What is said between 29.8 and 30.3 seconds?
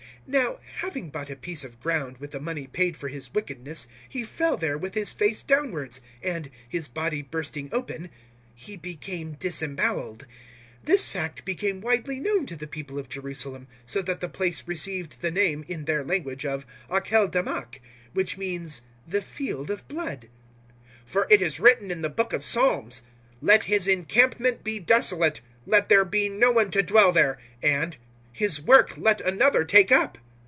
up.'